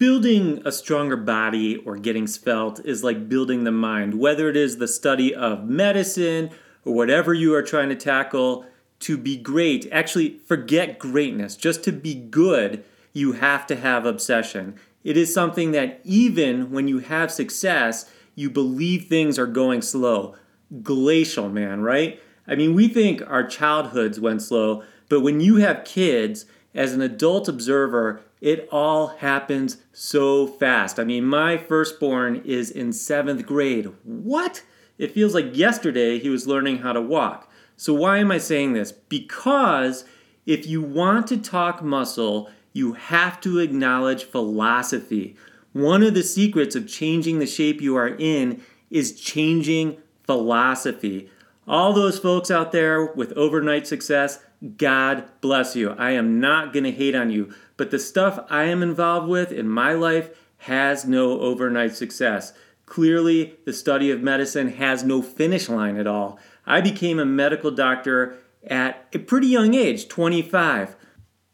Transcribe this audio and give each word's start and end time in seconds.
Building 0.00 0.62
a 0.64 0.72
stronger 0.72 1.18
body 1.18 1.76
or 1.76 1.98
getting 1.98 2.26
svelte 2.26 2.80
is 2.86 3.04
like 3.04 3.28
building 3.28 3.64
the 3.64 3.70
mind, 3.70 4.18
whether 4.18 4.48
it 4.48 4.56
is 4.56 4.78
the 4.78 4.88
study 4.88 5.34
of 5.34 5.68
medicine 5.68 6.48
or 6.86 6.94
whatever 6.94 7.34
you 7.34 7.54
are 7.54 7.62
trying 7.62 7.90
to 7.90 7.94
tackle. 7.94 8.64
To 9.00 9.18
be 9.18 9.36
great, 9.36 9.86
actually, 9.92 10.38
forget 10.46 10.98
greatness. 10.98 11.54
Just 11.54 11.84
to 11.84 11.92
be 11.92 12.14
good, 12.14 12.82
you 13.12 13.32
have 13.32 13.66
to 13.66 13.76
have 13.76 14.06
obsession. 14.06 14.76
It 15.04 15.18
is 15.18 15.34
something 15.34 15.72
that 15.72 16.00
even 16.02 16.70
when 16.70 16.88
you 16.88 17.00
have 17.00 17.30
success, 17.30 18.10
you 18.34 18.48
believe 18.48 19.04
things 19.04 19.38
are 19.38 19.46
going 19.46 19.82
slow. 19.82 20.34
Glacial, 20.82 21.50
man, 21.50 21.82
right? 21.82 22.18
I 22.48 22.54
mean, 22.54 22.72
we 22.72 22.88
think 22.88 23.20
our 23.26 23.46
childhoods 23.46 24.18
went 24.18 24.40
slow, 24.40 24.82
but 25.10 25.20
when 25.20 25.40
you 25.40 25.56
have 25.56 25.84
kids, 25.84 26.46
as 26.74 26.94
an 26.94 27.02
adult 27.02 27.48
observer, 27.48 28.22
it 28.40 28.68
all 28.72 29.08
happens 29.08 29.78
so 29.92 30.46
fast. 30.46 30.98
I 30.98 31.04
mean, 31.04 31.24
my 31.24 31.58
firstborn 31.58 32.42
is 32.44 32.70
in 32.70 32.92
seventh 32.92 33.44
grade. 33.44 33.90
What? 34.04 34.62
It 34.98 35.12
feels 35.12 35.34
like 35.34 35.56
yesterday 35.56 36.18
he 36.18 36.28
was 36.28 36.46
learning 36.46 36.78
how 36.78 36.92
to 36.92 37.00
walk. 37.00 37.50
So, 37.76 37.94
why 37.94 38.18
am 38.18 38.30
I 38.30 38.38
saying 38.38 38.72
this? 38.72 38.92
Because 38.92 40.04
if 40.46 40.66
you 40.66 40.82
want 40.82 41.26
to 41.28 41.36
talk 41.38 41.82
muscle, 41.82 42.50
you 42.72 42.92
have 42.94 43.40
to 43.42 43.58
acknowledge 43.58 44.24
philosophy. 44.24 45.36
One 45.72 46.02
of 46.02 46.14
the 46.14 46.22
secrets 46.22 46.74
of 46.74 46.88
changing 46.88 47.38
the 47.38 47.46
shape 47.46 47.80
you 47.80 47.96
are 47.96 48.16
in 48.18 48.62
is 48.90 49.20
changing 49.20 49.98
philosophy. 50.24 51.30
All 51.66 51.92
those 51.92 52.18
folks 52.18 52.50
out 52.50 52.72
there 52.72 53.06
with 53.06 53.32
overnight 53.32 53.86
success, 53.86 54.40
God 54.76 55.24
bless 55.40 55.74
you. 55.74 55.90
I 55.92 56.10
am 56.10 56.40
not 56.40 56.72
going 56.72 56.84
to 56.84 56.92
hate 56.92 57.14
on 57.14 57.30
you, 57.30 57.52
but 57.76 57.90
the 57.90 57.98
stuff 57.98 58.44
I 58.50 58.64
am 58.64 58.82
involved 58.82 59.28
with 59.28 59.52
in 59.52 59.68
my 59.68 59.92
life 59.92 60.30
has 60.58 61.06
no 61.06 61.40
overnight 61.40 61.94
success. 61.94 62.52
Clearly, 62.84 63.54
the 63.64 63.72
study 63.72 64.10
of 64.10 64.20
medicine 64.20 64.72
has 64.72 65.02
no 65.02 65.22
finish 65.22 65.68
line 65.68 65.96
at 65.96 66.06
all. 66.06 66.38
I 66.66 66.80
became 66.80 67.18
a 67.18 67.24
medical 67.24 67.70
doctor 67.70 68.36
at 68.66 69.06
a 69.14 69.18
pretty 69.18 69.46
young 69.46 69.74
age, 69.74 70.08
25. 70.08 70.96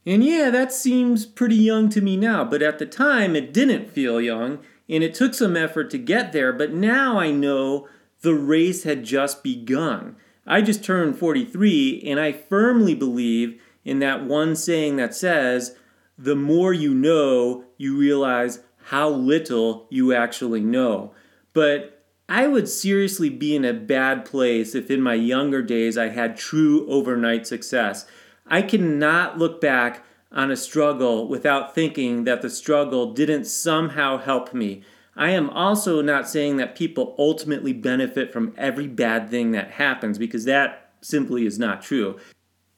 And 0.04 0.24
yeah, 0.24 0.50
that 0.50 0.72
seems 0.72 1.26
pretty 1.26 1.56
young 1.56 1.88
to 1.90 2.00
me 2.00 2.16
now, 2.16 2.44
but 2.44 2.62
at 2.62 2.78
the 2.78 2.86
time 2.86 3.36
it 3.36 3.52
didn't 3.52 3.90
feel 3.90 4.20
young, 4.20 4.60
and 4.88 5.04
it 5.04 5.14
took 5.14 5.34
some 5.34 5.56
effort 5.56 5.90
to 5.90 5.98
get 5.98 6.32
there, 6.32 6.52
but 6.52 6.72
now 6.72 7.18
I 7.18 7.30
know 7.30 7.88
the 8.22 8.34
race 8.34 8.84
had 8.84 9.04
just 9.04 9.42
begun. 9.42 10.16
I 10.46 10.62
just 10.62 10.84
turned 10.84 11.18
43, 11.18 12.02
and 12.06 12.20
I 12.20 12.32
firmly 12.32 12.94
believe 12.94 13.60
in 13.84 13.98
that 13.98 14.24
one 14.24 14.54
saying 14.54 14.96
that 14.96 15.14
says, 15.14 15.76
the 16.18 16.36
more 16.36 16.72
you 16.72 16.94
know, 16.94 17.64
you 17.76 17.96
realize 17.96 18.60
how 18.84 19.08
little 19.08 19.86
you 19.90 20.14
actually 20.14 20.60
know. 20.60 21.12
But 21.52 22.04
I 22.28 22.46
would 22.46 22.68
seriously 22.68 23.28
be 23.28 23.54
in 23.54 23.64
a 23.64 23.72
bad 23.72 24.24
place 24.24 24.74
if 24.74 24.90
in 24.90 25.02
my 25.02 25.14
younger 25.14 25.62
days 25.62 25.98
I 25.98 26.08
had 26.08 26.36
true 26.36 26.88
overnight 26.88 27.46
success. 27.46 28.06
I 28.46 28.62
cannot 28.62 29.38
look 29.38 29.60
back 29.60 30.04
on 30.32 30.50
a 30.50 30.56
struggle 30.56 31.28
without 31.28 31.74
thinking 31.74 32.24
that 32.24 32.42
the 32.42 32.50
struggle 32.50 33.12
didn't 33.12 33.46
somehow 33.46 34.18
help 34.18 34.52
me. 34.52 34.82
I 35.16 35.30
am 35.30 35.48
also 35.50 36.02
not 36.02 36.28
saying 36.28 36.58
that 36.58 36.76
people 36.76 37.14
ultimately 37.18 37.72
benefit 37.72 38.32
from 38.32 38.54
every 38.58 38.86
bad 38.86 39.30
thing 39.30 39.52
that 39.52 39.72
happens 39.72 40.18
because 40.18 40.44
that 40.44 40.90
simply 41.00 41.46
is 41.46 41.58
not 41.58 41.82
true. 41.82 42.18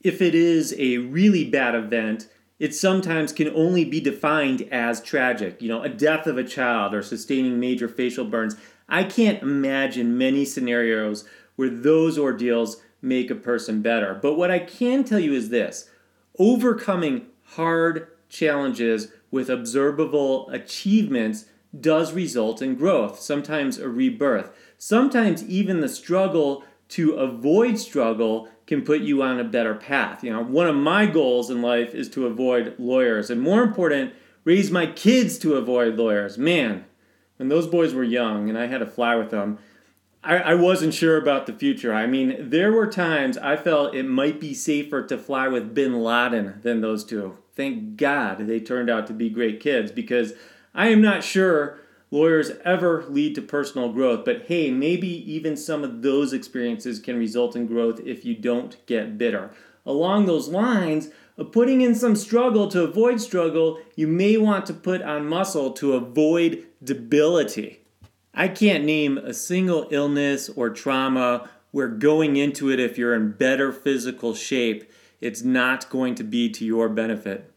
If 0.00 0.22
it 0.22 0.34
is 0.34 0.74
a 0.78 0.98
really 0.98 1.44
bad 1.44 1.74
event, 1.74 2.28
it 2.60 2.74
sometimes 2.74 3.32
can 3.32 3.48
only 3.54 3.84
be 3.84 4.00
defined 4.00 4.68
as 4.70 5.02
tragic. 5.02 5.60
You 5.60 5.68
know, 5.68 5.82
a 5.82 5.88
death 5.88 6.26
of 6.26 6.38
a 6.38 6.44
child 6.44 6.94
or 6.94 7.02
sustaining 7.02 7.58
major 7.58 7.88
facial 7.88 8.24
burns. 8.24 8.54
I 8.88 9.02
can't 9.02 9.42
imagine 9.42 10.16
many 10.16 10.44
scenarios 10.44 11.24
where 11.56 11.70
those 11.70 12.18
ordeals 12.18 12.80
make 13.02 13.30
a 13.30 13.36
person 13.36 13.82
better. 13.82 14.14
But 14.14 14.34
what 14.34 14.50
I 14.50 14.60
can 14.60 15.02
tell 15.02 15.18
you 15.18 15.32
is 15.32 15.48
this 15.48 15.90
overcoming 16.38 17.26
hard 17.42 18.08
challenges 18.28 19.08
with 19.30 19.50
observable 19.50 20.48
achievements 20.50 21.46
does 21.78 22.12
result 22.12 22.62
in 22.62 22.74
growth, 22.74 23.20
sometimes 23.20 23.78
a 23.78 23.88
rebirth. 23.88 24.50
Sometimes 24.78 25.44
even 25.46 25.80
the 25.80 25.88
struggle 25.88 26.64
to 26.90 27.12
avoid 27.14 27.78
struggle 27.78 28.48
can 28.66 28.82
put 28.82 29.00
you 29.00 29.22
on 29.22 29.38
a 29.38 29.44
better 29.44 29.74
path. 29.74 30.22
You 30.22 30.32
know, 30.32 30.42
one 30.42 30.66
of 30.66 30.76
my 30.76 31.06
goals 31.06 31.50
in 31.50 31.62
life 31.62 31.94
is 31.94 32.08
to 32.10 32.26
avoid 32.26 32.74
lawyers, 32.78 33.30
and 33.30 33.40
more 33.40 33.62
important, 33.62 34.12
raise 34.44 34.70
my 34.70 34.86
kids 34.86 35.38
to 35.38 35.56
avoid 35.56 35.96
lawyers. 35.96 36.38
Man, 36.38 36.84
when 37.36 37.48
those 37.48 37.66
boys 37.66 37.94
were 37.94 38.04
young 38.04 38.48
and 38.48 38.58
I 38.58 38.66
had 38.66 38.78
to 38.78 38.86
fly 38.86 39.16
with 39.16 39.30
them, 39.30 39.58
I, 40.22 40.36
I 40.38 40.54
wasn't 40.54 40.94
sure 40.94 41.16
about 41.16 41.46
the 41.46 41.52
future. 41.52 41.94
I 41.94 42.06
mean, 42.06 42.50
there 42.50 42.72
were 42.72 42.86
times 42.86 43.38
I 43.38 43.56
felt 43.56 43.94
it 43.94 44.04
might 44.04 44.40
be 44.40 44.52
safer 44.52 45.02
to 45.06 45.16
fly 45.16 45.48
with 45.48 45.74
bin 45.74 46.02
Laden 46.02 46.60
than 46.62 46.80
those 46.80 47.04
two. 47.04 47.38
Thank 47.54 47.96
God 47.96 48.46
they 48.46 48.60
turned 48.60 48.90
out 48.90 49.06
to 49.06 49.12
be 49.12 49.30
great 49.30 49.60
kids 49.60 49.92
because 49.92 50.32
I 50.78 50.90
am 50.90 51.02
not 51.02 51.24
sure 51.24 51.80
lawyers 52.12 52.52
ever 52.64 53.04
lead 53.08 53.34
to 53.34 53.42
personal 53.42 53.92
growth, 53.92 54.24
but 54.24 54.42
hey, 54.42 54.70
maybe 54.70 55.08
even 55.08 55.56
some 55.56 55.82
of 55.82 56.02
those 56.02 56.32
experiences 56.32 57.00
can 57.00 57.18
result 57.18 57.56
in 57.56 57.66
growth 57.66 57.98
if 58.06 58.24
you 58.24 58.36
don't 58.36 58.76
get 58.86 59.18
bitter. 59.18 59.50
Along 59.84 60.26
those 60.26 60.46
lines, 60.46 61.10
of 61.36 61.50
putting 61.50 61.80
in 61.80 61.96
some 61.96 62.14
struggle 62.14 62.68
to 62.68 62.84
avoid 62.84 63.20
struggle, 63.20 63.80
you 63.96 64.06
may 64.06 64.36
want 64.36 64.66
to 64.66 64.72
put 64.72 65.02
on 65.02 65.28
muscle 65.28 65.72
to 65.72 65.94
avoid 65.94 66.64
debility. 66.82 67.80
I 68.32 68.46
can't 68.46 68.84
name 68.84 69.18
a 69.18 69.34
single 69.34 69.88
illness 69.90 70.48
or 70.48 70.70
trauma 70.70 71.50
where 71.72 71.88
going 71.88 72.36
into 72.36 72.70
it, 72.70 72.78
if 72.78 72.96
you're 72.96 73.16
in 73.16 73.32
better 73.32 73.72
physical 73.72 74.32
shape, 74.32 74.88
it's 75.20 75.42
not 75.42 75.90
going 75.90 76.14
to 76.14 76.22
be 76.22 76.48
to 76.50 76.64
your 76.64 76.88
benefit. 76.88 77.47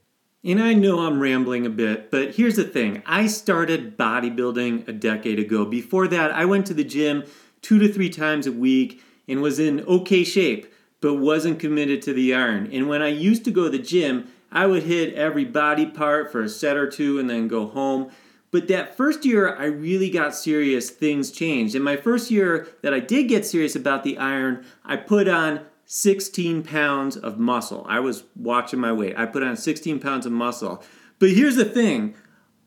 And 0.44 0.60
I 0.60 0.74
know 0.74 1.02
I'm 1.02 1.20
rambling 1.20 1.68
a 1.68 1.70
bit, 1.70 2.10
but 2.10 2.34
here's 2.34 2.56
the 2.56 2.64
thing 2.64 3.04
I 3.06 3.28
started 3.28 3.96
bodybuilding 3.96 4.88
a 4.88 4.94
decade 4.94 5.38
ago. 5.38 5.66
Before 5.66 6.08
that, 6.08 6.32
I 6.32 6.46
went 6.46 6.66
to 6.68 6.74
the 6.74 6.84
gym 6.84 7.26
two 7.62 7.78
to 7.78 7.94
three 7.94 8.10
times 8.10 8.48
a 8.48 8.52
week 8.52 9.04
and 9.28 9.44
was 9.44 9.60
in 9.60 9.82
okay 9.82 10.24
shape, 10.24 10.74
but 11.00 11.16
wasn't 11.16 11.60
committed 11.60 12.02
to 12.04 12.14
the 12.14 12.34
iron. 12.34 12.68
And 12.74 12.90
when 12.90 13.04
I 13.04 13.10
used 13.10 13.46
to 13.46 13.52
go 13.52 13.66
to 13.66 13.70
the 13.70 13.84
gym, 13.84 14.30
I 14.52 14.66
would 14.66 14.84
hit 14.84 15.14
every 15.14 15.46
body 15.46 15.86
part 15.86 16.32
for 16.32 16.42
a 16.42 16.50
set 16.50 16.76
or 16.76 16.90
two 16.90 17.20
and 17.20 17.30
then 17.30 17.48
go 17.48 17.68
home. 17.68 18.10
But 18.50 18.68
that 18.68 18.98
first 18.98 19.24
year 19.24 19.56
I 19.56 19.66
really 19.66 20.10
got 20.10 20.36
serious, 20.36 20.90
things 20.90 21.30
changed. 21.30 21.76
In 21.76 21.84
my 21.84 21.98
first 21.98 22.32
year 22.32 22.68
that 22.82 22.96
I 22.96 23.00
did 23.00 23.30
get 23.30 23.46
serious 23.46 23.76
about 23.76 24.04
the 24.04 24.18
iron, 24.18 24.66
I 24.84 24.98
put 24.98 25.28
on 25.28 25.62
16 25.94 26.64
pounds 26.64 27.18
of 27.18 27.38
muscle. 27.38 27.86
I 27.86 28.00
was 28.00 28.24
watching 28.34 28.80
my 28.80 28.94
weight. 28.94 29.14
I 29.18 29.26
put 29.26 29.44
on 29.44 29.58
16 29.58 30.00
pounds 30.00 30.26
of 30.26 30.32
muscle. 30.32 30.82
But 31.20 31.32
here's 31.32 31.58
the 31.58 31.66
thing 31.66 32.16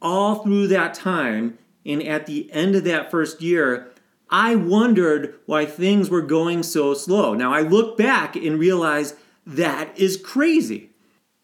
all 0.02 0.42
through 0.42 0.68
that 0.68 0.92
time, 0.92 1.56
and 1.86 2.02
at 2.02 2.26
the 2.26 2.52
end 2.52 2.76
of 2.76 2.84
that 2.84 3.10
first 3.10 3.40
year, 3.40 3.90
I 4.28 4.56
wondered 4.56 5.36
why 5.46 5.64
things 5.64 6.10
were 6.10 6.20
going 6.20 6.62
so 6.62 6.92
slow. 6.92 7.32
Now 7.32 7.50
I 7.50 7.62
look 7.62 7.96
back 7.96 8.36
and 8.36 8.58
realize 8.58 9.14
that 9.46 9.98
is 9.98 10.18
crazy. 10.18 10.90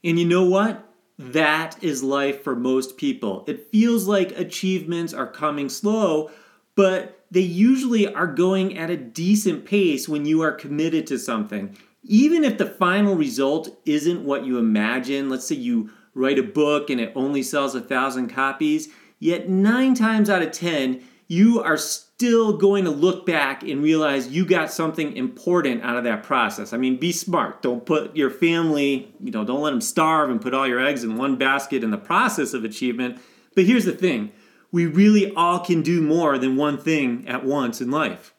And 0.05 0.19
you 0.19 0.27
know 0.27 0.45
what? 0.45 0.87
That 1.19 1.83
is 1.83 2.03
life 2.03 2.45
for 2.45 2.55
most 2.55 2.99
people. 2.99 3.43
It 3.49 3.71
feels 3.73 4.07
like 4.07 4.39
achievements 4.39 5.15
are 5.15 5.27
coming 5.27 5.71
slow, 5.71 6.31
but 6.75 7.20
they 7.31 7.41
usually 7.41 8.13
are 8.13 8.27
going 8.27 8.77
at 8.77 8.91
a 8.91 8.97
decent 8.97 9.65
pace 9.65 10.09
when 10.09 10.27
you 10.27 10.43
are 10.43 10.53
committed 10.53 11.07
to 11.07 11.19
something. 11.19 11.77
Even 12.03 12.45
if 12.45 12.59
the 12.59 12.67
final 12.67 13.15
result 13.15 13.81
isn't 13.85 14.25
what 14.25 14.45
you 14.45 14.59
imagine, 14.59 15.29
let's 15.29 15.47
say 15.47 15.55
you 15.55 15.91
write 16.15 16.39
a 16.39 16.43
book 16.43 16.91
and 16.91 17.01
it 17.01 17.13
only 17.15 17.43
sells 17.43 17.75
a 17.75 17.81
thousand 17.81 18.29
copies, 18.29 18.89
yet 19.19 19.49
nine 19.49 19.95
times 19.95 20.29
out 20.29 20.43
of 20.43 20.51
ten, 20.51 21.03
you 21.29 21.63
are 21.63 21.77
still 21.77 22.57
going 22.57 22.85
to 22.85 22.91
look 22.91 23.25
back 23.25 23.63
and 23.63 23.83
realize 23.83 24.29
you 24.29 24.45
got 24.45 24.73
something 24.73 25.17
important 25.17 25.83
out 25.85 25.97
of 25.97 26.03
that 26.03 26.25
process. 26.25 26.73
I 26.73 26.77
mean, 26.77 26.97
be 26.97 27.13
smart. 27.13 27.63
Don't 27.63 27.87
put 27.87 28.17
your 28.17 28.31
family, 28.31 29.15
you 29.21 29.31
know, 29.31 29.45
don't 29.45 29.61
let 29.61 29.71
them 29.71 29.81
starve 29.81 30.31
and 30.31 30.41
put 30.41 30.53
all 30.53 30.67
your 30.67 30.85
eggs 30.85 31.05
in 31.05 31.17
one 31.17 31.37
basket 31.37 31.85
in 31.85 31.93
the 31.93 31.99
process 31.99 32.53
of 32.53 32.65
achievement. 32.65 33.21
But 33.55 33.65
here's 33.65 33.85
the 33.85 33.93
thing 33.93 34.33
we 34.73 34.87
really 34.87 35.33
all 35.35 35.61
can 35.61 35.83
do 35.83 36.01
more 36.01 36.39
than 36.39 36.57
one 36.57 36.79
thing 36.79 37.27
at 37.27 37.45
once 37.45 37.81
in 37.81 37.91
life. 37.91 38.35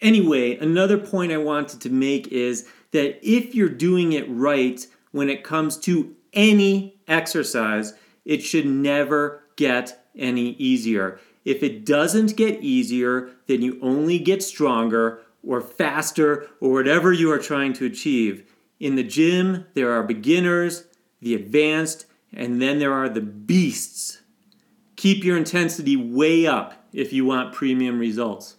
Anyway, 0.00 0.56
another 0.56 0.98
point 0.98 1.32
I 1.32 1.38
wanted 1.38 1.80
to 1.82 1.90
make 1.90 2.28
is 2.28 2.68
that 2.92 3.18
if 3.22 3.54
you're 3.54 3.68
doing 3.68 4.12
it 4.12 4.28
right 4.28 4.86
when 5.12 5.30
it 5.30 5.44
comes 5.44 5.76
to 5.78 6.14
any 6.32 6.98
exercise, 7.08 7.94
it 8.24 8.42
should 8.42 8.66
never 8.66 9.42
get 9.56 10.04
any 10.16 10.50
easier. 10.52 11.18
If 11.44 11.62
it 11.62 11.86
doesn't 11.86 12.36
get 12.36 12.62
easier, 12.62 13.30
then 13.46 13.62
you 13.62 13.78
only 13.80 14.18
get 14.18 14.42
stronger 14.42 15.22
or 15.46 15.60
faster 15.60 16.48
or 16.60 16.72
whatever 16.72 17.12
you 17.12 17.30
are 17.30 17.38
trying 17.38 17.72
to 17.74 17.86
achieve. 17.86 18.52
In 18.80 18.96
the 18.96 19.04
gym, 19.04 19.66
there 19.74 19.92
are 19.92 20.02
beginners, 20.02 20.84
the 21.20 21.34
advanced, 21.34 22.06
and 22.32 22.60
then 22.60 22.78
there 22.78 22.92
are 22.92 23.08
the 23.08 23.20
beasts 23.20 24.20
keep 25.06 25.22
your 25.22 25.36
intensity 25.36 25.94
way 25.94 26.48
up 26.48 26.88
if 26.92 27.12
you 27.12 27.24
want 27.24 27.54
premium 27.54 27.96
results. 27.96 28.56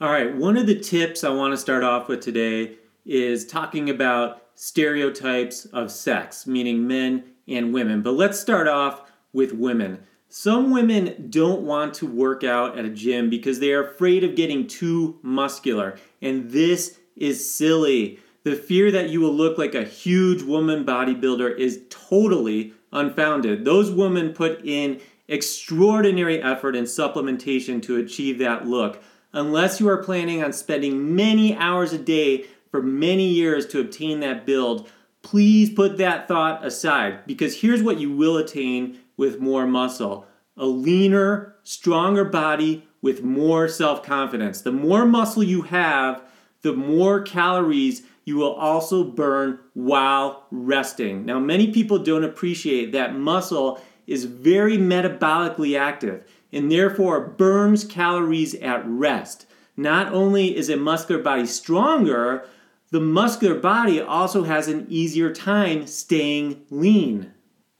All 0.00 0.10
right, 0.10 0.34
one 0.34 0.56
of 0.56 0.66
the 0.66 0.80
tips 0.80 1.22
I 1.22 1.28
want 1.28 1.52
to 1.52 1.56
start 1.56 1.84
off 1.84 2.08
with 2.08 2.20
today 2.20 2.74
is 3.06 3.46
talking 3.46 3.88
about 3.88 4.42
stereotypes 4.56 5.66
of 5.66 5.92
sex, 5.92 6.44
meaning 6.44 6.88
men 6.88 7.22
and 7.46 7.72
women. 7.72 8.02
But 8.02 8.14
let's 8.14 8.40
start 8.40 8.66
off 8.66 9.12
with 9.32 9.52
women. 9.52 10.00
Some 10.28 10.72
women 10.72 11.28
don't 11.30 11.62
want 11.62 11.94
to 11.94 12.06
work 12.08 12.42
out 12.42 12.76
at 12.76 12.84
a 12.84 12.90
gym 12.90 13.30
because 13.30 13.60
they 13.60 13.70
are 13.72 13.92
afraid 13.92 14.24
of 14.24 14.34
getting 14.34 14.66
too 14.66 15.20
muscular. 15.22 16.00
And 16.20 16.50
this 16.50 16.98
is 17.14 17.54
silly. 17.54 18.18
The 18.42 18.56
fear 18.56 18.90
that 18.90 19.10
you 19.10 19.20
will 19.20 19.34
look 19.34 19.56
like 19.56 19.76
a 19.76 19.84
huge 19.84 20.42
woman 20.42 20.84
bodybuilder 20.84 21.56
is 21.56 21.82
totally 21.90 22.74
unfounded. 22.92 23.64
Those 23.64 23.92
women 23.92 24.32
put 24.32 24.64
in 24.64 25.00
extraordinary 25.30 26.42
effort 26.42 26.76
and 26.76 26.86
supplementation 26.86 27.80
to 27.82 27.96
achieve 27.96 28.38
that 28.38 28.66
look. 28.66 29.02
Unless 29.32 29.78
you 29.80 29.88
are 29.88 30.02
planning 30.02 30.42
on 30.42 30.52
spending 30.52 31.14
many 31.14 31.56
hours 31.56 31.92
a 31.92 31.98
day 31.98 32.46
for 32.70 32.82
many 32.82 33.28
years 33.28 33.64
to 33.68 33.80
obtain 33.80 34.20
that 34.20 34.44
build, 34.44 34.90
please 35.22 35.70
put 35.70 35.96
that 35.98 36.26
thought 36.26 36.64
aside 36.64 37.24
because 37.26 37.60
here's 37.60 37.82
what 37.82 38.00
you 38.00 38.14
will 38.14 38.36
attain 38.36 38.98
with 39.16 39.40
more 39.40 39.66
muscle 39.66 40.26
a 40.56 40.66
leaner, 40.66 41.54
stronger 41.62 42.24
body 42.24 42.86
with 43.00 43.22
more 43.22 43.68
self 43.68 44.02
confidence. 44.02 44.60
The 44.60 44.72
more 44.72 45.06
muscle 45.06 45.44
you 45.44 45.62
have, 45.62 46.22
the 46.62 46.72
more 46.72 47.22
calories 47.22 48.02
you 48.24 48.36
will 48.36 48.52
also 48.52 49.04
burn 49.04 49.58
while 49.74 50.46
resting. 50.50 51.24
Now, 51.24 51.38
many 51.38 51.72
people 51.72 51.98
don't 51.98 52.24
appreciate 52.24 52.92
that 52.92 53.16
muscle 53.16 53.80
is 54.10 54.24
very 54.24 54.76
metabolically 54.76 55.78
active 55.78 56.24
and 56.52 56.70
therefore 56.70 57.20
burns 57.20 57.84
calories 57.84 58.54
at 58.56 58.82
rest. 58.86 59.46
Not 59.76 60.12
only 60.12 60.56
is 60.56 60.68
a 60.68 60.76
muscular 60.76 61.22
body 61.22 61.46
stronger, 61.46 62.44
the 62.90 63.00
muscular 63.00 63.54
body 63.54 64.00
also 64.00 64.42
has 64.42 64.66
an 64.66 64.84
easier 64.88 65.32
time 65.32 65.86
staying 65.86 66.66
lean. 66.70 67.32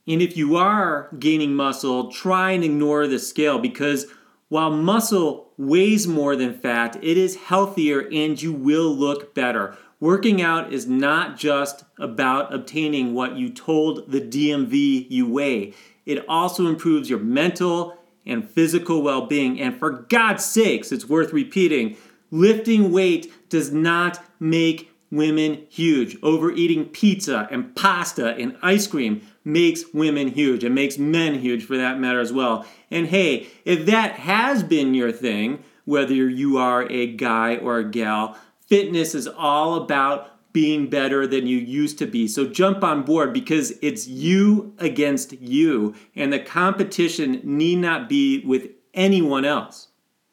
And 0.07 0.23
if 0.23 0.37
you 0.37 0.57
are 0.57 1.09
gaining 1.19 1.55
muscle, 1.55 2.11
try 2.13 2.53
and 2.53 2.63
ignore 2.63 3.09
the 3.09 3.19
scale 3.19 3.59
because 3.59 4.07
while 4.49 4.71
muscle 4.71 5.53
weighs 5.57 6.07
more 6.07 6.37
than 6.37 6.59
fat, 6.59 6.97
it 7.03 7.17
is 7.17 7.37
healthier 7.37 8.09
and 8.13 8.41
you 8.41 8.53
will 8.53 8.95
look 8.95 9.35
better. 9.35 9.77
Working 10.01 10.41
out 10.41 10.73
is 10.73 10.87
not 10.87 11.37
just 11.37 11.85
about 11.99 12.55
obtaining 12.55 13.13
what 13.13 13.37
you 13.37 13.51
told 13.51 14.11
the 14.11 14.21
DMV 14.21 15.07
you 15.11 15.29
weigh, 15.29 15.75
it 16.07 16.25
also 16.29 16.67
improves 16.67 17.09
your 17.09 17.19
mental 17.19 17.97
and 18.27 18.49
physical 18.49 19.03
well 19.03 19.27
being. 19.27 19.61
And 19.61 19.79
for 19.79 19.91
God's 19.91 20.45
sakes, 20.45 20.93
it's 20.93 21.09
worth 21.09 21.33
repeating 21.33 21.97
lifting 22.31 22.93
weight 22.93 23.33
does 23.49 23.73
not 23.73 24.25
make 24.39 24.93
women 25.11 25.67
huge. 25.69 26.17
Overeating 26.23 26.87
pizza 26.87 27.49
and 27.51 27.75
pasta 27.75 28.35
and 28.37 28.57
ice 28.63 28.87
cream 28.87 29.23
makes 29.45 29.85
women 29.93 30.29
huge. 30.29 30.65
It 30.65 30.71
makes 30.71 30.99
men 30.99 31.39
huge 31.39 31.65
for 31.65 31.77
that 31.77 31.99
matter 31.99 32.21
as 32.21 32.33
well. 32.33 32.65
And 32.91 33.07
hey, 33.09 33.49
if 33.65 33.87
that 33.87 34.13
has 34.13 34.63
been 34.63 34.95
your 34.95 35.13
thing, 35.13 35.65
whether 35.85 36.15
you 36.15 36.59
are 36.59 36.89
a 36.91 37.15
guy 37.15 37.57
or 37.57 37.79
a 37.79 37.91
gal, 37.91 38.37
fitness 38.69 39.15
is 39.15 39.27
all 39.27 39.75
about 39.75 40.31
being 40.53 40.89
better 40.89 41.27
than 41.27 41.47
you 41.47 41.59
used 41.59 41.99
to 41.99 42.07
be. 42.07 42.27
So 42.27 42.47
jump 42.47 42.83
on 42.83 43.03
board 43.03 43.33
because 43.33 43.73
it's 43.83 44.09
you 44.09 44.75
against 44.79 45.33
you, 45.41 45.95
and 46.15 46.33
the 46.33 46.41
competition 46.41 47.41
need 47.45 47.77
not 47.77 48.09
be 48.09 48.45
with 48.45 48.71
anyone 48.95 49.45
else. 49.45 49.89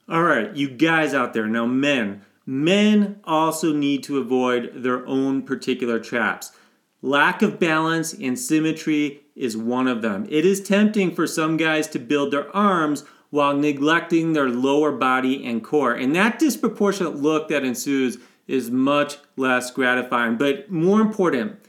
All 0.09 0.23
right, 0.23 0.55
you 0.55 0.69
guys 0.69 1.13
out 1.13 1.33
there, 1.33 1.47
now 1.47 1.65
men, 1.65 2.23
Men 2.49 3.19
also 3.25 3.73
need 3.73 4.03
to 4.03 4.19
avoid 4.19 4.71
their 4.73 5.05
own 5.05 5.41
particular 5.41 5.99
traps. 5.99 6.53
Lack 7.01 7.41
of 7.41 7.59
balance 7.59 8.13
and 8.13 8.39
symmetry 8.39 9.19
is 9.35 9.57
one 9.57 9.85
of 9.85 10.01
them. 10.01 10.25
It 10.29 10.45
is 10.45 10.63
tempting 10.63 11.13
for 11.13 11.27
some 11.27 11.57
guys 11.57 11.87
to 11.89 11.99
build 11.99 12.31
their 12.31 12.55
arms 12.55 13.03
while 13.31 13.53
neglecting 13.53 14.31
their 14.31 14.47
lower 14.47 14.93
body 14.93 15.45
and 15.45 15.61
core. 15.61 15.93
And 15.93 16.15
that 16.15 16.39
disproportionate 16.39 17.17
look 17.17 17.49
that 17.49 17.65
ensues 17.65 18.17
is 18.47 18.71
much 18.71 19.17
less 19.35 19.71
gratifying. 19.71 20.37
But 20.37 20.71
more 20.71 21.01
important, 21.01 21.59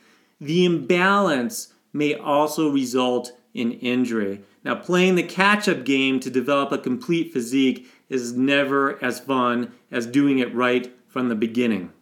the 0.41 0.65
imbalance 0.65 1.73
may 1.93 2.15
also 2.15 2.71
result 2.71 3.33
in 3.55 3.73
injury. 3.73 4.43
Now, 4.65 4.77
playing 4.77 5.17
the 5.17 5.23
catch 5.23 5.69
up 5.69 5.85
game 5.85 6.21
to 6.21 6.31
develop 6.31 6.73
a 6.73 6.79
complete 6.79 7.33
physique 7.33 7.89
is 8.09 8.35
never 8.35 9.03
as 9.03 9.21
fun 9.21 9.73
as 9.91 10.07
doing 10.07 10.39
it 10.39 10.55
right 10.55 10.93
from 11.07 11.29
the 11.29 11.35
beginning. 11.35 11.93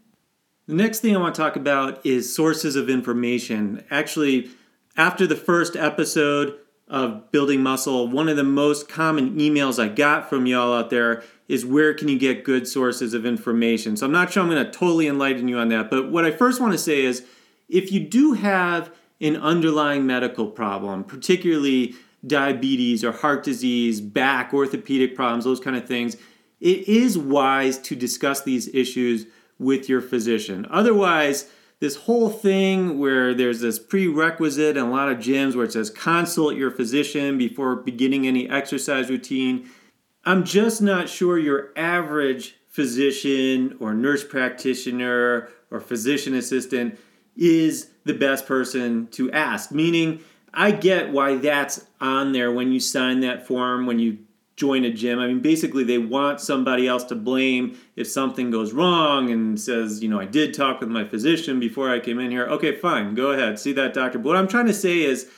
The 0.67 0.75
next 0.75 1.01
thing 1.01 1.15
I 1.15 1.21
want 1.21 1.35
to 1.35 1.41
talk 1.41 1.57
about 1.57 2.05
is 2.05 2.35
sources 2.35 2.75
of 2.75 2.91
information. 2.91 3.85
Actually, 3.91 4.51
after 4.97 5.27
the 5.27 5.37
first 5.37 5.77
episode 5.77 6.59
of 6.89 7.33
Building 7.33 7.63
Muscle, 7.63 8.07
one 8.09 8.29
of 8.29 8.37
the 8.37 8.45
most 8.45 8.89
common 8.89 9.37
emails 9.39 9.83
I 9.83 9.89
got 9.89 10.29
from 10.29 10.47
y'all 10.47 10.73
out 10.73 10.91
there 10.91 11.25
is 11.49 11.67
where 11.67 11.95
can 11.95 12.09
you 12.09 12.19
get 12.19 12.45
good 12.45 12.69
sources 12.69 13.13
of 13.13 13.27
information? 13.27 13.97
So 13.97 14.07
I'm 14.07 14.13
not 14.13 14.33
sure 14.33 14.43
I'm 14.43 14.49
going 14.49 14.65
to 14.65 14.71
totally 14.71 15.09
enlighten 15.09 15.49
you 15.49 15.59
on 15.59 15.69
that, 15.69 15.91
but 15.91 16.11
what 16.11 16.25
I 16.25 16.31
first 16.31 16.61
want 16.61 16.73
to 16.73 16.79
say 16.79 17.05
is 17.05 17.25
if 17.69 17.91
you 17.91 18.01
do 18.01 18.35
have 18.35 18.93
an 19.21 19.37
underlying 19.37 20.07
medical 20.07 20.47
problem, 20.47 21.03
particularly 21.03 21.95
diabetes 22.27 23.05
or 23.05 23.13
heart 23.13 23.43
disease, 23.43 24.01
back, 24.01 24.53
orthopedic 24.53 25.15
problems, 25.17 25.45
those 25.45 25.61
kind 25.61 25.77
of 25.77 25.87
things, 25.87 26.17
it 26.61 26.89
is 26.89 27.19
wise 27.19 27.79
to 27.79 27.97
discuss 27.97 28.43
these 28.43 28.69
issues 28.75 29.27
with 29.59 29.89
your 29.89 30.01
physician. 30.01 30.67
Otherwise, 30.71 31.49
this 31.81 31.97
whole 31.97 32.31
thing 32.31 32.99
where 32.99 33.35
there's 33.35 33.61
this 33.61 33.79
prerequisite 33.79 34.77
in 34.77 34.83
a 34.83 34.91
lot 34.91 35.11
of 35.11 35.19
gyms 35.19 35.55
where 35.55 35.65
it 35.65 35.73
says 35.73 35.91
consult 35.91 36.57
your 36.57 36.71
physician 36.71 37.37
before 37.37 37.77
beginning 37.77 38.27
any 38.27 38.49
exercise 38.49 39.11
routine, 39.11 39.69
I'm 40.25 40.45
just 40.45 40.81
not 40.81 41.09
sure 41.09 41.39
your 41.39 41.73
average 41.77 42.57
physician 42.69 43.77
or 43.79 43.95
nurse 43.95 44.25
practitioner 44.25 45.49
or 45.71 45.81
physician 45.81 46.35
assistant 46.35 46.99
is 47.37 47.91
the 48.05 48.15
best 48.15 48.47
person 48.47 49.07
to 49.09 49.31
ask. 49.33 49.71
Meaning, 49.71 50.21
I 50.55 50.71
get 50.71 51.11
why 51.11 51.37
that's 51.37 51.87
on 52.01 52.33
there 52.33 52.51
when 52.51 52.73
you 52.73 52.81
sign 52.81 53.21
that 53.21 53.47
form, 53.47 53.87
when 53.87 53.99
you 53.99 54.19
join 54.57 54.85
a 54.85 54.91
gym. 54.91 55.19
I 55.19 55.27
mean, 55.27 55.41
basically, 55.41 55.85
they 55.85 55.99
want 55.99 56.41
somebody 56.41 56.89
else 56.89 57.05
to 57.05 57.15
blame 57.15 57.79
if 57.95 58.07
something 58.09 58.51
goes 58.51 58.73
wrong 58.73 59.31
and 59.31 59.61
says, 59.61 60.03
you 60.03 60.09
know, 60.09 60.19
I 60.19 60.25
did 60.25 60.55
talk 60.55 60.81
with 60.81 60.89
my 60.89 61.05
physician 61.05 61.61
before 61.61 61.91
I 61.91 62.01
came 62.01 62.19
in 62.19 62.31
here. 62.31 62.47
Okay, 62.47 62.75
fine, 62.75 63.15
go 63.15 63.33
ahead, 63.33 63.59
see 63.59 63.73
that 63.75 63.95
doctor. 63.95 64.19
But 64.19 64.29
what 64.29 64.37
I'm 64.37 64.49
trying 64.49 64.67
to 64.67 64.75
say 64.75 65.03
is, 65.03 65.31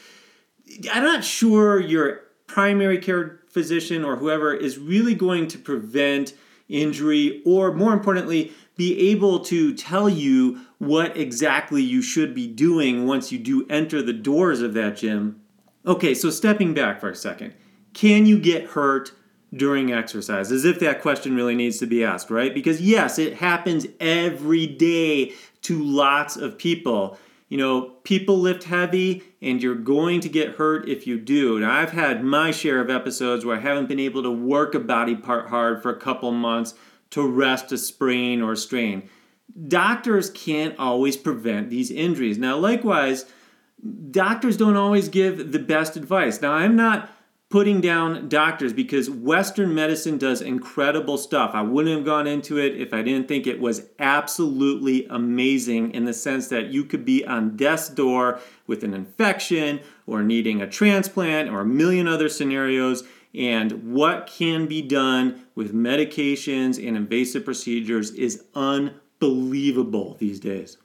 I'm 0.93 1.03
not 1.03 1.25
sure 1.25 1.81
your 1.81 2.21
primary 2.47 2.99
care 2.99 3.41
physician 3.49 4.05
or 4.05 4.17
whoever 4.17 4.55
is 4.55 4.79
really 4.79 5.15
going 5.15 5.49
to 5.49 5.59
prevent 5.59 6.35
injury 6.69 7.43
or, 7.45 7.73
more 7.73 7.93
importantly, 7.93 8.53
be 8.77 9.11
able 9.11 9.41
to 9.41 9.75
tell 9.75 10.09
you 10.09 10.61
what 10.79 11.17
exactly 11.17 11.83
you 11.83 12.01
should 12.01 12.35
be 12.35 12.47
doing 12.47 13.07
once 13.07 13.33
you 13.33 13.39
do 13.39 13.67
enter 13.69 14.01
the 14.01 14.13
doors 14.13 14.61
of 14.61 14.75
that 14.75 14.97
gym. 14.97 15.41
Okay, 15.87 16.15
so 16.15 16.31
stepping 16.31 16.75
back 16.75 17.01
for 17.01 17.11
a 17.11 17.17
second, 17.17 17.55
can 17.95 18.27
you 18.27 18.39
get 18.39 18.67
hurt 18.71 19.13
during 19.55 19.93
exercise? 19.93 20.53
As 20.53 20.65
if 20.65 20.79
that 20.81 21.01
question 21.01 21.35
really 21.35 21.55
needs 21.55 21.79
to 21.79 21.87
be 21.87 22.05
asked, 22.05 22.31
right? 22.31 22.53
Because 22.53 22.81
yes, 22.81 23.19
it 23.19 23.35
happens 23.35 23.87
every 24.01 24.67
day 24.67 25.33
to 25.63 25.83
lots 25.83 26.37
of 26.37 26.59
people. 26.59 27.19
You 27.49 27.57
know, 27.57 27.83
people 28.05 28.39
lift 28.39 28.65
heavy 28.65 29.23
and 29.41 29.63
you're 29.63 29.75
going 29.75 30.21
to 30.21 30.29
get 30.29 30.57
hurt 30.57 30.89
if 30.89 31.07
you 31.07 31.19
do. 31.19 31.59
Now, 31.61 31.73
I've 31.73 31.93
had 31.93 32.23
my 32.23 32.51
share 32.51 32.81
of 32.81 32.91
episodes 32.91 33.45
where 33.45 33.57
I 33.57 33.61
haven't 33.61 33.89
been 33.89 34.01
able 34.01 34.23
to 34.23 34.31
work 34.31 34.75
a 34.75 34.81
body 34.81 35.17
part 35.17 35.49
hard 35.49 35.83
for 35.83 35.91
a 35.91 35.99
couple 35.99 36.31
months 36.33 36.75
to 37.11 37.27
rest 37.27 37.73
a 37.73 37.79
sprain 37.79 38.43
or 38.43 38.55
strain. 38.55 39.09
Doctors 39.67 40.29
can't 40.31 40.79
always 40.79 41.17
prevent 41.17 41.71
these 41.71 41.91
injuries. 41.91 42.37
Now, 42.37 42.59
likewise, 42.59 43.25
doctors 44.11 44.59
don't 44.59 44.77
always 44.77 45.09
give 45.09 45.53
the 45.53 45.59
best 45.59 45.97
advice. 45.97 46.43
Now, 46.43 46.53
I'm 46.53 46.77
not 46.77 47.11
putting 47.51 47.81
down 47.81 48.29
doctors 48.29 48.75
because 48.75 49.09
Western 49.09 49.75
medicine 49.75 50.19
does 50.19 50.43
incredible 50.43 51.17
stuff. 51.17 51.53
I 51.55 51.63
wouldn't 51.63 51.97
have 51.97 52.05
gone 52.05 52.27
into 52.27 52.59
it 52.59 52.79
if 52.79 52.93
I 52.93 53.03
didn't 53.03 53.27
think 53.27 53.47
it 53.47 53.59
was 53.59 53.87
absolutely 53.99 55.07
amazing 55.07 55.93
in 55.93 56.05
the 56.05 56.13
sense 56.13 56.49
that 56.49 56.67
you 56.67 56.85
could 56.85 57.07
be 57.07 57.25
on 57.25 57.57
death's 57.57 57.89
door 57.89 58.41
with 58.67 58.85
an 58.85 58.93
infection 58.93 59.81
or 60.07 60.23
needing 60.23 60.61
a 60.61 60.69
transplant 60.69 61.49
or 61.49 61.61
a 61.61 61.67
million 61.67 62.07
other 62.07 62.29
scenarios 62.29 63.05
and 63.35 63.95
what 63.95 64.27
can 64.27 64.67
be 64.67 64.83
done 64.83 65.45
with 65.55 65.75
medications 65.75 66.77
and 66.87 66.97
invasive 66.97 67.45
procedures 67.45 68.11
is 68.11 68.45
unbelievable 68.55 70.17
these 70.19 70.41
days. 70.41 70.77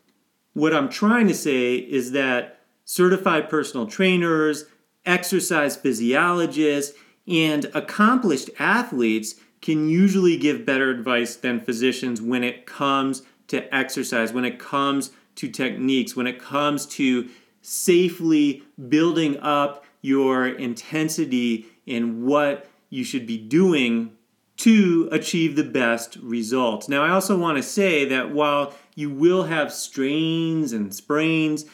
What 0.53 0.73
I'm 0.73 0.89
trying 0.89 1.27
to 1.27 1.33
say 1.33 1.75
is 1.75 2.11
that 2.11 2.59
certified 2.85 3.49
personal 3.49 3.87
trainers, 3.87 4.65
exercise 5.05 5.75
physiologists, 5.75 6.97
And 7.27 7.65
accomplished 7.73 8.49
athletes 8.59 9.35
can 9.61 9.89
usually 9.89 10.37
give 10.37 10.65
better 10.65 10.89
advice 10.89 11.35
than 11.35 11.61
physicians 11.61 12.21
when 12.21 12.43
it 12.43 12.65
comes 12.65 13.23
to 13.47 13.73
exercise, 13.73 14.33
when 14.33 14.45
it 14.45 14.59
comes 14.59 15.11
to 15.35 15.47
techniques, 15.47 16.15
when 16.15 16.27
it 16.27 16.39
comes 16.39 16.85
to 16.85 17.29
safely 17.61 18.63
building 18.89 19.39
up 19.39 19.85
your 20.01 20.47
intensity 20.47 21.65
and 21.87 22.23
what 22.25 22.69
you 22.89 23.03
should 23.03 23.25
be 23.25 23.37
doing 23.37 24.11
to 24.57 25.09
achieve 25.11 25.55
the 25.55 25.63
best 25.63 26.17
results. 26.17 26.87
Now, 26.89 27.03
I 27.03 27.09
also 27.09 27.37
want 27.37 27.57
to 27.57 27.63
say 27.63 28.05
that 28.05 28.31
while 28.31 28.73
you 28.95 29.09
will 29.09 29.43
have 29.43 29.73
strains 29.73 30.73
and 30.73 30.93
sprains, 30.93 31.65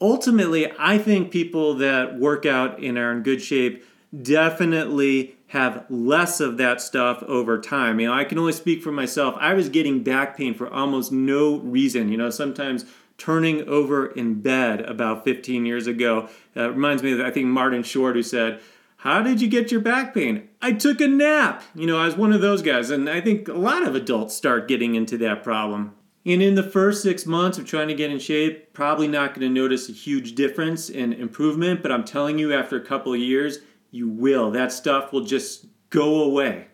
ultimately, 0.00 0.72
I 0.78 0.98
think 0.98 1.30
people 1.30 1.74
that 1.74 2.18
work 2.18 2.46
out 2.46 2.80
and 2.80 2.98
are 2.98 3.12
in 3.12 3.22
good 3.22 3.42
shape 3.42 3.84
definitely 4.22 5.36
have 5.48 5.84
less 5.88 6.40
of 6.40 6.56
that 6.58 6.80
stuff 6.80 7.22
over 7.24 7.60
time. 7.60 8.00
You 8.00 8.06
know, 8.08 8.14
I 8.14 8.24
can 8.24 8.38
only 8.38 8.52
speak 8.52 8.82
for 8.82 8.92
myself. 8.92 9.34
I 9.38 9.54
was 9.54 9.68
getting 9.68 10.02
back 10.02 10.36
pain 10.36 10.54
for 10.54 10.72
almost 10.72 11.12
no 11.12 11.58
reason. 11.58 12.08
You 12.08 12.18
know, 12.18 12.30
sometimes 12.30 12.84
turning 13.18 13.68
over 13.68 14.06
in 14.06 14.40
bed 14.40 14.80
about 14.80 15.24
15 15.24 15.66
years 15.66 15.86
ago. 15.86 16.28
Uh, 16.56 16.70
reminds 16.70 17.02
me 17.02 17.12
of, 17.12 17.20
I 17.20 17.30
think, 17.30 17.46
Martin 17.46 17.82
Short, 17.82 18.16
who 18.16 18.22
said, 18.22 18.60
How 18.98 19.22
did 19.22 19.40
you 19.40 19.48
get 19.48 19.70
your 19.70 19.80
back 19.80 20.14
pain? 20.14 20.48
I 20.62 20.72
took 20.72 21.00
a 21.00 21.08
nap. 21.08 21.62
You 21.74 21.86
know, 21.86 21.98
I 21.98 22.06
was 22.06 22.16
one 22.16 22.32
of 22.32 22.40
those 22.40 22.62
guys. 22.62 22.90
And 22.90 23.08
I 23.08 23.20
think 23.20 23.48
a 23.48 23.52
lot 23.52 23.86
of 23.86 23.94
adults 23.94 24.34
start 24.34 24.68
getting 24.68 24.94
into 24.94 25.18
that 25.18 25.44
problem. 25.44 25.94
And 26.26 26.42
in 26.42 26.54
the 26.54 26.62
first 26.62 27.02
six 27.02 27.24
months 27.24 27.56
of 27.56 27.66
trying 27.66 27.88
to 27.88 27.94
get 27.94 28.10
in 28.10 28.18
shape, 28.18 28.74
probably 28.74 29.08
not 29.08 29.34
going 29.34 29.48
to 29.48 29.48
notice 29.48 29.88
a 29.88 29.92
huge 29.92 30.34
difference 30.34 30.90
in 30.90 31.14
improvement, 31.14 31.82
but 31.82 31.90
I'm 31.90 32.04
telling 32.04 32.38
you, 32.38 32.52
after 32.52 32.76
a 32.76 32.84
couple 32.84 33.14
of 33.14 33.20
years, 33.20 33.60
you 33.90 34.08
will. 34.08 34.50
That 34.50 34.72
stuff 34.72 35.12
will 35.12 35.24
just 35.24 35.66
go 35.88 36.22
away. 36.22 36.66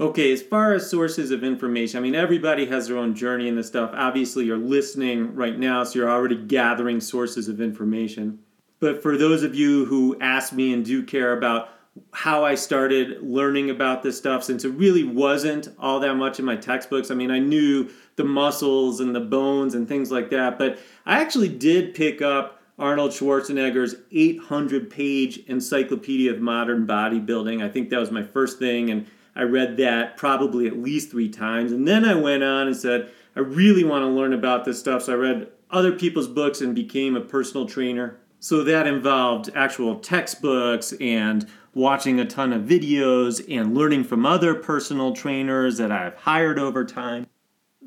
Okay, 0.00 0.32
as 0.32 0.42
far 0.42 0.74
as 0.74 0.88
sources 0.88 1.30
of 1.30 1.42
information, 1.42 1.98
I 1.98 2.00
mean, 2.00 2.14
everybody 2.14 2.66
has 2.66 2.86
their 2.86 2.98
own 2.98 3.14
journey 3.14 3.48
in 3.48 3.56
this 3.56 3.66
stuff. 3.66 3.90
Obviously, 3.94 4.44
you're 4.44 4.56
listening 4.56 5.34
right 5.34 5.58
now, 5.58 5.82
so 5.82 5.98
you're 5.98 6.10
already 6.10 6.36
gathering 6.36 7.00
sources 7.00 7.48
of 7.48 7.60
information. 7.60 8.38
But 8.80 9.02
for 9.02 9.16
those 9.16 9.42
of 9.42 9.56
you 9.56 9.86
who 9.86 10.16
ask 10.20 10.52
me 10.52 10.72
and 10.72 10.84
do 10.84 11.02
care 11.02 11.36
about 11.36 11.70
how 12.12 12.44
I 12.44 12.54
started 12.54 13.22
learning 13.22 13.70
about 13.70 14.02
this 14.02 14.18
stuff, 14.18 14.44
since 14.44 14.64
it 14.64 14.70
really 14.70 15.04
wasn't 15.04 15.68
all 15.78 16.00
that 16.00 16.14
much 16.14 16.38
in 16.38 16.44
my 16.44 16.56
textbooks, 16.56 17.10
I 17.10 17.14
mean, 17.14 17.30
I 17.30 17.38
knew 17.38 17.90
the 18.16 18.24
muscles 18.24 19.00
and 19.00 19.14
the 19.14 19.20
bones 19.20 19.74
and 19.74 19.88
things 19.88 20.10
like 20.10 20.30
that, 20.30 20.58
but 20.58 20.78
I 21.06 21.20
actually 21.20 21.48
did 21.48 21.94
pick 21.94 22.20
up 22.22 22.58
Arnold 22.78 23.10
Schwarzenegger's 23.10 23.96
800 24.12 24.88
page 24.88 25.38
Encyclopedia 25.46 26.32
of 26.32 26.40
Modern 26.40 26.86
Bodybuilding. 26.86 27.62
I 27.62 27.68
think 27.68 27.90
that 27.90 27.98
was 27.98 28.12
my 28.12 28.22
first 28.22 28.58
thing. 28.58 28.90
And 28.90 29.06
I 29.34 29.42
read 29.42 29.76
that 29.78 30.16
probably 30.16 30.66
at 30.68 30.78
least 30.78 31.10
three 31.10 31.28
times. 31.28 31.72
And 31.72 31.88
then 31.88 32.04
I 32.04 32.14
went 32.14 32.44
on 32.44 32.68
and 32.68 32.76
said, 32.76 33.10
I 33.34 33.40
really 33.40 33.82
want 33.82 34.02
to 34.02 34.08
learn 34.08 34.32
about 34.32 34.64
this 34.64 34.78
stuff. 34.78 35.02
So 35.02 35.12
I 35.12 35.16
read 35.16 35.48
other 35.70 35.92
people's 35.92 36.28
books 36.28 36.60
and 36.60 36.74
became 36.74 37.16
a 37.16 37.20
personal 37.20 37.66
trainer. 37.66 38.18
So 38.40 38.62
that 38.64 38.86
involved 38.86 39.50
actual 39.54 39.98
textbooks 39.98 40.92
and 41.00 41.46
watching 41.74 42.20
a 42.20 42.24
ton 42.24 42.52
of 42.52 42.62
videos 42.62 43.44
and 43.48 43.74
learning 43.74 44.04
from 44.04 44.24
other 44.24 44.54
personal 44.54 45.12
trainers 45.12 45.78
that 45.78 45.92
I've 45.92 46.14
hired 46.14 46.58
over 46.58 46.84
time. 46.84 47.26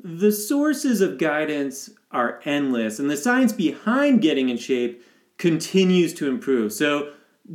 The 0.02 0.32
sources 0.32 1.00
of 1.00 1.18
guidance 1.18 1.90
are 2.10 2.40
endless, 2.44 2.98
and 2.98 3.08
the 3.08 3.16
science 3.16 3.52
behind 3.52 4.20
getting 4.20 4.48
in 4.48 4.56
shape 4.56 5.04
continues 5.38 6.12
to 6.14 6.28
improve. 6.28 6.72
So 6.72 7.12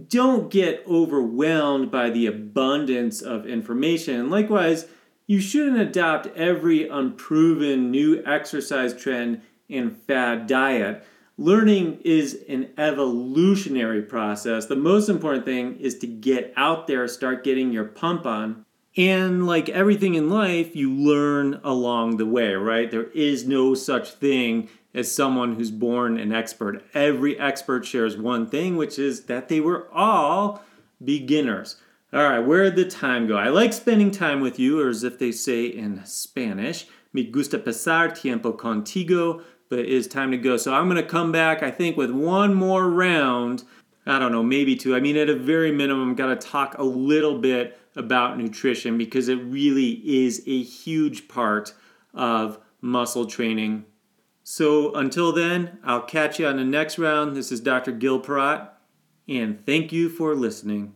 don't 0.08 0.50
get 0.50 0.84
overwhelmed 0.88 1.92
by 1.92 2.10
the 2.10 2.26
abundance 2.26 3.22
of 3.22 3.46
information. 3.46 4.30
Likewise, 4.30 4.88
you 5.26 5.40
shouldn't 5.40 5.80
adopt 5.80 6.28
every 6.38 6.88
unproven 6.88 7.92
new 7.92 8.24
exercise 8.26 8.94
trend 8.94 9.42
and 9.70 9.96
fad 9.96 10.48
diet. 10.48 11.06
Learning 11.40 12.00
is 12.04 12.44
an 12.50 12.70
evolutionary 12.80 14.02
process. 14.02 14.66
The 14.66 14.76
most 14.76 15.08
important 15.08 15.46
thing 15.46 15.80
is 15.80 16.00
to 16.00 16.08
get 16.08 16.52
out 16.58 16.88
there, 16.88 17.08
start 17.08 17.44
getting 17.44 17.72
your 17.72 17.86
pump 17.86 18.26
on. 18.26 18.66
And 18.96 19.46
like 19.46 19.70
everything 19.70 20.16
in 20.16 20.32
life, 20.32 20.76
you 20.76 20.92
learn 20.92 21.62
along 21.64 22.18
the 22.18 22.26
way, 22.26 22.54
right? 22.56 22.90
There 22.90 23.12
is 23.12 23.48
no 23.48 23.76
such 23.76 24.14
thing 24.14 24.70
as 24.96 25.12
someone 25.12 25.54
who's 25.54 25.70
born 25.70 26.18
an 26.18 26.34
expert. 26.34 26.84
Every 26.96 27.40
expert 27.40 27.86
shares 27.86 28.18
one 28.18 28.48
thing, 28.48 28.76
which 28.76 28.98
is 28.98 29.26
that 29.26 29.48
they 29.48 29.60
were 29.60 29.88
all 29.94 30.64
beginners. 31.04 31.76
All 32.12 32.24
right, 32.24 32.40
where'd 32.40 32.76
the 32.76 32.86
time 32.86 33.28
go? 33.28 33.38
I 33.38 33.50
like 33.50 33.74
spending 33.74 34.10
time 34.10 34.42
with 34.42 34.58
you, 34.58 34.82
or 34.82 34.90
as 34.90 35.04
if 35.04 35.20
they 35.20 35.32
say 35.32 35.66
in 35.66 36.04
Spanish, 36.04 36.88
me 37.14 37.26
gusta 37.26 37.60
pasar 37.60 38.20
tiempo 38.20 38.54
contigo, 38.54 39.44
but 39.70 39.80
it 39.80 39.88
is 39.88 40.08
time 40.08 40.32
to 40.32 40.38
go. 40.38 40.58
So 40.58 40.74
I'm 40.74 40.90
going 40.90 41.02
to 41.02 41.08
come 41.08 41.32
back, 41.32 41.64
I 41.64 41.72
think, 41.72 41.98
with 41.98 42.12
one 42.12 42.54
more 42.54 42.90
round. 42.90 43.64
I 44.06 44.20
don't 44.20 44.32
know, 44.32 44.44
maybe 44.44 44.76
two. 44.76 44.96
I 44.96 45.00
mean, 45.00 45.18
at 45.18 45.30
a 45.30 45.36
very 45.36 45.72
minimum, 45.72 46.16
got 46.16 46.28
to 46.28 46.48
talk 46.48 46.78
a 46.78 46.84
little 46.84 47.40
bit 47.40 47.80
about 47.96 48.38
nutrition 48.38 48.98
because 48.98 49.28
it 49.28 49.36
really 49.36 50.02
is 50.06 50.44
a 50.48 50.62
huge 50.62 51.28
part 51.28 51.74
of 52.14 52.60
muscle 52.82 53.26
training 53.26 53.86
so 54.50 54.96
until 54.96 55.34
then, 55.34 55.78
I'll 55.84 56.04
catch 56.04 56.40
you 56.40 56.48
on 56.48 56.56
the 56.56 56.64
next 56.64 56.98
round. 56.98 57.36
This 57.36 57.52
is 57.52 57.60
Dr. 57.60 57.92
Gil 57.92 58.22
Parat, 58.22 58.70
and 59.28 59.66
thank 59.66 59.92
you 59.92 60.08
for 60.08 60.36
listening. 60.36 60.96